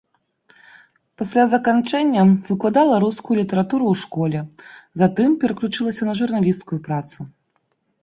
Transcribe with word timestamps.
Пасля 1.21 1.43
заканчэння 1.53 2.21
выкладала 2.49 2.95
рускую 3.05 3.37
літаратуру 3.43 3.85
ў 3.93 4.03
школе, 4.07 4.39
затым 5.05 5.29
пераключылася 5.47 6.03
на 6.13 6.21
журналісцкую 6.25 6.79
працу. 6.91 7.19